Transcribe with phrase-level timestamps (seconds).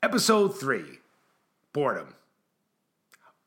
[0.00, 1.00] Episode 3
[1.72, 2.14] Boredom.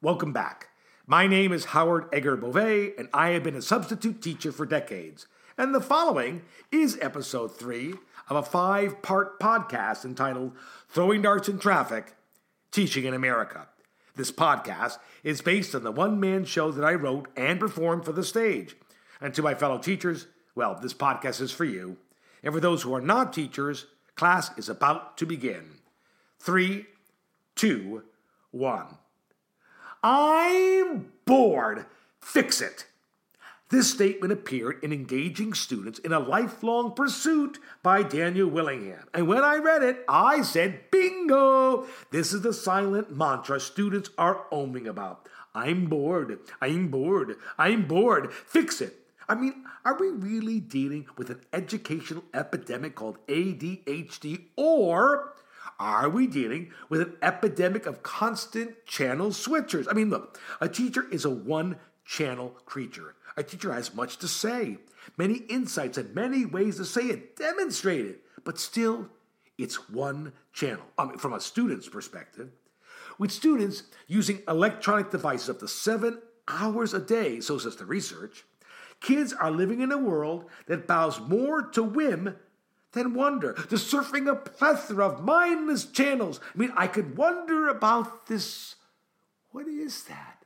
[0.02, 0.68] Welcome back.
[1.08, 5.28] My name is Howard Egger Beauvais, and I have been a substitute teacher for decades.
[5.58, 7.94] And the following is episode 3
[8.28, 10.52] of a five part podcast entitled
[10.90, 12.18] Throwing Darts in Traffic
[12.70, 13.70] Teaching in America.
[14.18, 18.12] This podcast is based on the one man show that I wrote and performed for
[18.12, 18.76] the stage.
[19.22, 21.96] And to my fellow teachers, well, this podcast is for you.
[22.44, 23.86] And for those who are not teachers,
[24.18, 25.78] class is about to begin.
[26.42, 26.88] Three,
[27.56, 28.02] two,
[28.50, 28.98] one.
[30.02, 31.86] I'm bored.
[32.20, 32.88] Fix it.
[33.70, 39.08] This statement appeared in Engaging Students in a Lifelong Pursuit by Daniel Willingham.
[39.14, 41.86] And when I read it, I said, bingo!
[42.10, 45.30] This is the silent mantra students are oming about.
[45.54, 46.40] I'm bored.
[46.60, 47.36] I'm bored.
[47.60, 48.34] I'm bored.
[48.34, 48.96] Fix it.
[49.30, 55.34] I mean, are we really dealing with an educational epidemic called ADHD or
[55.80, 59.88] are we dealing with an epidemic of constant channel switchers?
[59.90, 63.16] I mean, look, a teacher is a one channel creature.
[63.38, 64.78] A teacher has much to say,
[65.18, 69.10] many insights, and many ways to say it, demonstrate it, but still,
[69.58, 70.84] it's one channel.
[70.98, 72.50] I mean, from a student's perspective,
[73.18, 78.44] with students using electronic devices up to seven hours a day, so says the research,
[79.00, 82.36] kids are living in a world that bows more to whim
[82.94, 83.54] than wonder.
[83.54, 86.40] The surfing a plethora of mindless channels.
[86.54, 88.76] I mean, I could wonder about this.
[89.52, 90.42] What is that?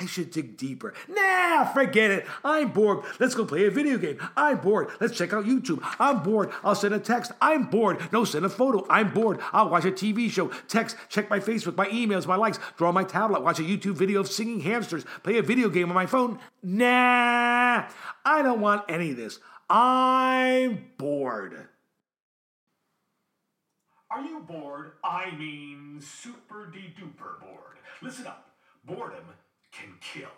[0.00, 0.92] I should dig deeper.
[1.08, 2.26] Nah, forget it.
[2.42, 3.04] I'm bored.
[3.20, 4.18] Let's go play a video game.
[4.36, 4.88] I'm bored.
[5.00, 5.80] Let's check out YouTube.
[6.00, 6.50] I'm bored.
[6.64, 7.30] I'll send a text.
[7.40, 8.00] I'm bored.
[8.10, 8.84] No, send a photo.
[8.90, 9.38] I'm bored.
[9.52, 10.48] I'll watch a TV show.
[10.66, 14.18] Text, check my Facebook, my emails, my likes, draw my tablet, watch a YouTube video
[14.20, 16.40] of singing hamsters, play a video game on my phone.
[16.62, 17.86] Nah,
[18.24, 19.38] I don't want any of this.
[19.70, 21.68] I'm bored.
[24.14, 24.92] Are you bored?
[25.02, 27.78] I mean, super de duper bored.
[28.00, 28.48] Listen up.
[28.84, 29.24] Boredom
[29.72, 30.28] can kill.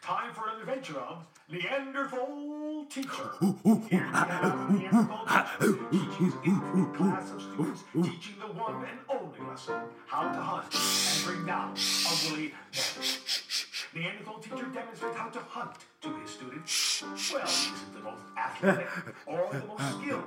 [0.00, 3.30] Time for an adventure of Neanderthal Teacher.
[3.40, 9.50] Here we have Neanderthal Teacher teaching a class of students, teaching the one and only
[9.50, 11.74] lesson, how to hunt and bring down
[12.06, 14.02] ugly men.
[14.04, 15.72] Neanderthal Teacher demonstrates how to hunt
[16.02, 17.02] to his students.
[17.02, 18.88] Well, he isn't the most athletic
[19.26, 20.22] or the most skilled.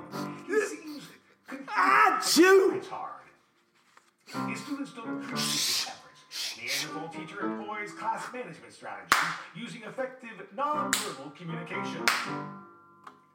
[0.46, 1.04] He seems
[1.50, 1.70] confused.
[1.70, 2.76] Achoo!
[2.76, 3.10] It's hard.
[4.48, 6.56] His students don't appreciate his efforts.
[6.56, 9.18] Neanderthal teacher employs class management strategies
[9.56, 12.04] using effective nonverbal communication.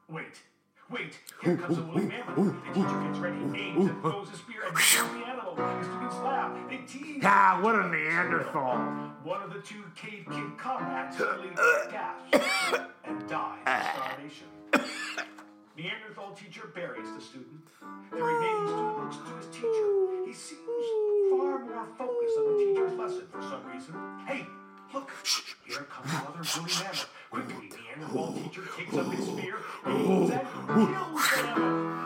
[0.10, 0.42] Wait,
[0.90, 2.36] wait, here comes a woolly mammoth.
[2.38, 5.56] The teacher gets ready, aims, and throws a spear kills the animal.
[5.56, 7.22] The students laugh, they tease.
[7.26, 8.78] Ah, what a Neanderthal.
[9.24, 11.50] One of the two cave king comrades suddenly
[11.92, 12.80] gasps
[16.46, 17.66] teacher buries the student.
[18.12, 19.88] The remaining student looks to his teacher.
[20.26, 20.86] He seems
[21.32, 23.96] far more focused on the teacher's lesson for some reason.
[24.28, 24.46] Hey,
[24.94, 25.12] look!
[25.66, 27.10] Here comes another woolly mammoth.
[27.32, 30.38] Quickly, the Neanderthal teacher takes up his spear, and kills the.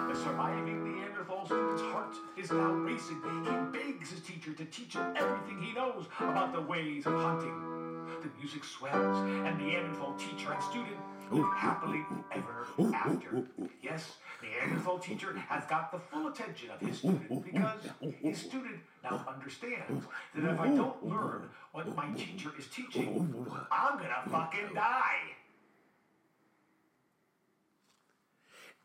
[0.08, 3.22] The surviving Neanderthal student's heart is now racing.
[3.44, 8.06] He begs his teacher to teach him everything he knows about the ways of hunting.
[8.24, 10.98] The music swells, and the Neanderthal teacher and student
[11.32, 13.44] live happily ever after.
[13.82, 17.82] Yes, Neanderthal teacher has got the full attention of his student because
[18.22, 23.36] his student now understands that if I don't learn what my teacher is teaching,
[23.72, 25.20] I'm gonna fucking die.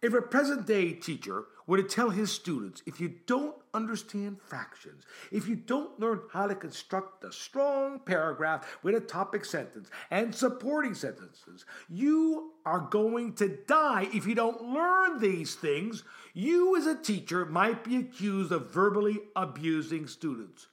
[0.03, 5.05] If a present day teacher were to tell his students, if you don't understand fractions,
[5.33, 10.35] if you don't learn how to construct a strong paragraph with a topic sentence and
[10.35, 16.05] supporting sentences, you are going to die if you don't learn these things,
[16.35, 20.69] you as a teacher might be accused of verbally abusing students.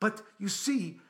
[0.00, 1.00] But you see,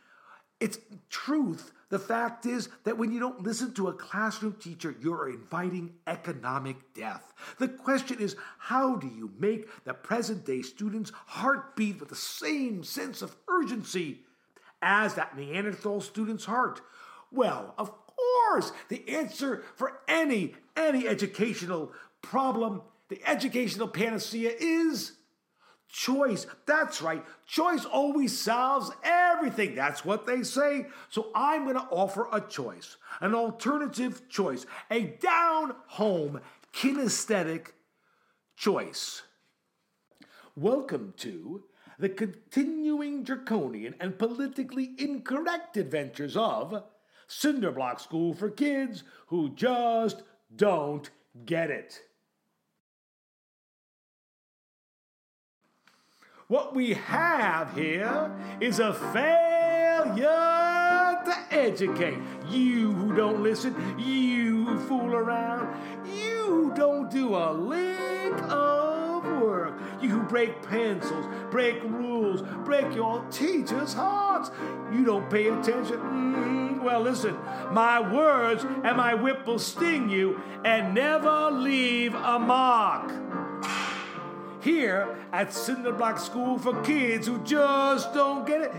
[0.61, 0.79] it's
[1.09, 1.73] truth.
[1.89, 6.77] The fact is that when you don't listen to a classroom teacher, you're inviting economic
[6.95, 7.33] death.
[7.59, 12.15] The question is how do you make the present day student's heart beat with the
[12.15, 14.21] same sense of urgency
[14.83, 16.81] as that Neanderthal student's heart?
[17.33, 21.93] Well, of course, the answer for any any educational
[22.23, 25.13] problem, the educational panacea is
[25.93, 26.47] Choice.
[26.67, 27.25] That's right.
[27.47, 29.75] Choice always solves everything.
[29.75, 30.87] That's what they say.
[31.09, 36.41] So I'm going to offer a choice, an alternative choice, a down home
[36.73, 37.69] kinesthetic
[38.57, 39.23] choice.
[40.55, 41.65] Welcome to
[41.99, 46.85] the continuing draconian and politically incorrect adventures of
[47.29, 50.23] Cinderblock School for Kids Who Just
[50.55, 51.11] Don't
[51.45, 52.01] Get It.
[56.51, 58.29] What we have here
[58.61, 60.25] is a failure
[61.25, 62.19] to educate.
[62.49, 65.73] You who don't listen, you who fool around,
[66.05, 72.97] you who don't do a lick of work, you who break pencils, break rules, break
[72.97, 74.51] your teacher's hearts.
[74.93, 75.99] You don't pay attention.
[75.99, 77.39] Mm, well, listen,
[77.71, 83.13] my words and my whip will sting you and never leave a mark
[84.63, 88.73] here at Cinder Cinderblock School for Kids who just don't get it,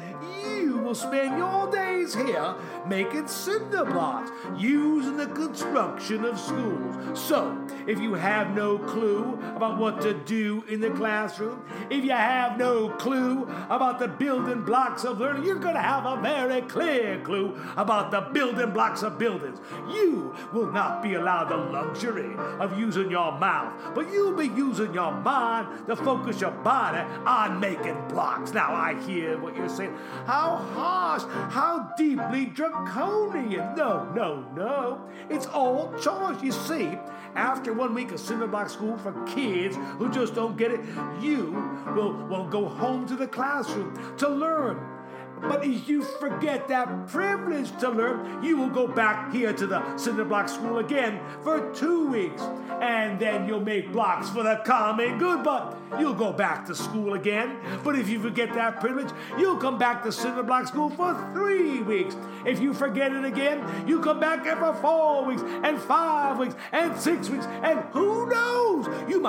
[0.61, 2.55] you will spend your days here
[2.87, 7.19] making cinder blocks using the construction of schools.
[7.19, 7.57] So,
[7.87, 12.57] if you have no clue about what to do in the classroom, if you have
[12.57, 17.19] no clue about the building blocks of learning, you're going to have a very clear
[17.21, 19.59] clue about the building blocks of buildings.
[19.89, 24.93] You will not be allowed the luxury of using your mouth, but you'll be using
[24.93, 28.53] your mind to focus your body on making blocks.
[28.53, 29.97] Now, I hear what you're saying.
[30.25, 33.75] How harsh, how deeply draconian.
[33.75, 35.09] No, no, no.
[35.29, 36.41] It's all choice.
[36.41, 36.97] You see,
[37.35, 40.81] after one week of Cinderblock School for kids who just don't get it,
[41.21, 41.51] you
[41.95, 44.90] will, will go home to the classroom to learn
[45.41, 49.79] but if you forget that privilege to learn, you will go back here to the
[49.95, 52.41] Cinderblock School again for two weeks.
[52.81, 57.13] And then you'll make blocks for the common good, but you'll go back to school
[57.13, 57.57] again.
[57.83, 62.15] But if you forget that privilege, you'll come back to Cinderblock School for three weeks.
[62.45, 66.55] If you forget it again, you come back here for four weeks, and five weeks,
[66.71, 68.70] and six weeks, and who knows?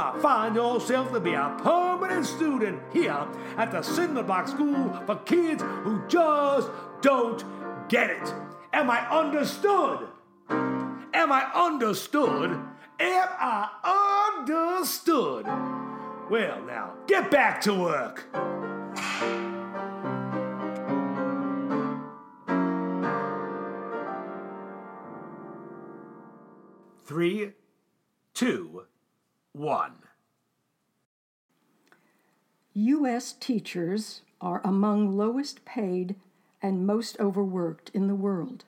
[0.02, 3.24] Might find yourself to be a permanent student here
[3.56, 6.68] at the Cinderblock School for kids who just
[7.02, 7.44] don't
[7.88, 8.34] get it.
[8.72, 10.08] Am I understood?
[10.50, 12.50] Am I understood?
[12.98, 15.46] Am I understood?
[16.28, 18.26] Well, now, get back to work.
[27.04, 27.52] Three,
[28.34, 28.86] two,
[29.52, 29.92] one.
[32.74, 33.34] U.S.
[33.34, 36.16] teachers are among lowest paid
[36.62, 38.64] and most overworked in the world.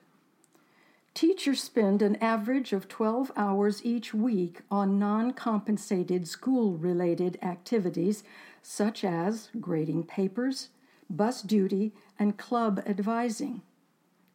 [1.15, 8.23] Teachers spend an average of 12 hours each week on non compensated school related activities
[8.61, 10.69] such as grading papers,
[11.09, 13.61] bus duty, and club advising.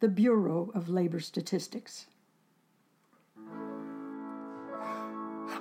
[0.00, 2.06] The Bureau of Labor Statistics.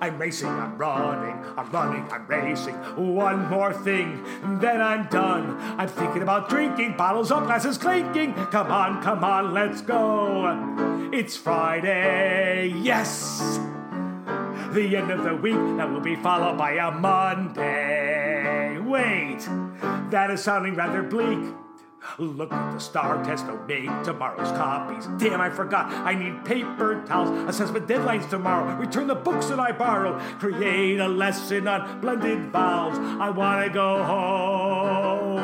[0.01, 2.75] I'm racing, I'm running, I'm running, I'm racing.
[2.95, 4.23] One more thing,
[4.59, 5.57] then I'm done.
[5.77, 8.33] I'm thinking about drinking, bottles of glasses clinking.
[8.33, 11.09] Come on, come on, let's go.
[11.11, 13.59] It's Friday, yes.
[14.71, 18.77] The end of the week that will be followed by a Monday.
[18.79, 19.39] Wait,
[20.11, 21.39] that is sounding rather bleak.
[22.17, 25.07] Look at the star test to make tomorrow's copies.
[25.17, 25.91] Damn, I forgot.
[25.91, 28.75] I need paper towels, assessment deadlines tomorrow.
[28.75, 30.21] Return the books that I borrowed.
[30.39, 32.97] Create a lesson on blended vowels.
[32.97, 35.39] I want to go home.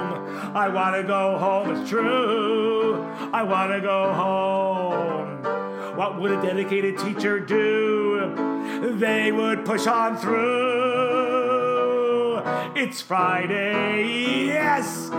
[0.56, 1.76] I want to go home.
[1.76, 3.04] It's true.
[3.34, 5.98] I want to go home.
[5.98, 8.96] What would a dedicated teacher do?
[8.98, 10.75] They would push on through.
[12.76, 14.48] It's Friday.
[14.48, 15.10] Yes.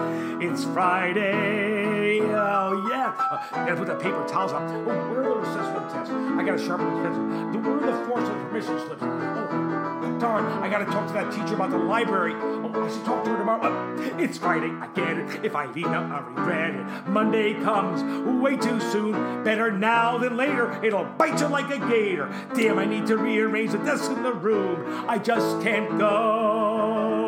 [0.43, 2.21] It's Friday.
[2.21, 3.15] Oh, yeah.
[3.19, 4.63] Uh, gotta put the paper towels on.
[4.63, 6.13] Oh, where are those assessment tests?
[6.13, 7.63] I gotta sharpen the pencil.
[7.63, 9.03] Where are the forms and permission slips?
[9.03, 10.45] Oh, darn.
[10.63, 12.35] I gotta talk to that teacher about the library.
[12.35, 13.61] Oh, I should talk to her tomorrow.
[13.65, 14.69] Oh, it's Friday.
[14.69, 15.43] I get it.
[15.43, 17.09] If I leave now, I regret it.
[17.09, 18.03] Monday comes
[18.39, 19.45] way too soon.
[19.45, 20.79] Better now than later.
[20.85, 22.29] It'll bite you like a gator.
[22.55, 25.07] Damn, I need to rearrange the desk in the room.
[25.09, 27.26] I just can't go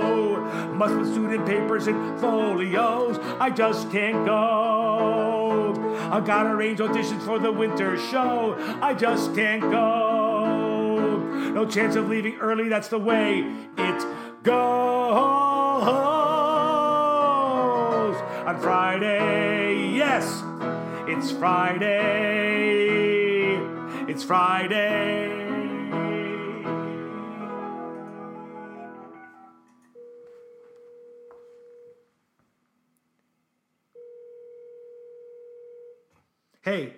[0.74, 3.18] must with student papers and folios.
[3.40, 5.74] I just can't go.
[6.10, 8.56] I gotta arrange auditions for the winter show.
[8.80, 11.18] I just can't go.
[11.52, 13.40] No chance of leaving early, that's the way
[13.76, 14.06] it
[14.42, 15.38] goes.
[18.46, 20.42] On Friday, yes,
[21.06, 22.68] it's Friday.
[24.08, 25.37] It's Friday.
[36.62, 36.94] Hey,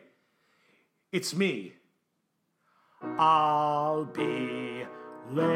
[1.12, 1.74] it's me.
[3.18, 4.84] I'll be
[5.30, 5.50] late.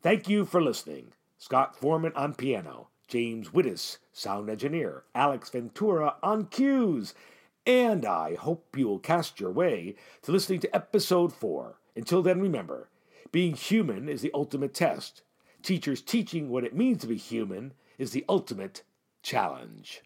[0.00, 1.12] Thank you for listening.
[1.38, 7.14] Scott Foreman on piano, James Wittes, sound engineer, Alex Ventura on cues,
[7.66, 11.80] And I hope you will cast your way to listening to episode 4.
[11.96, 12.90] Until then, remember
[13.32, 15.22] being human is the ultimate test.
[15.64, 18.82] Teachers teaching what it means to be human is the ultimate
[19.22, 20.02] challenge.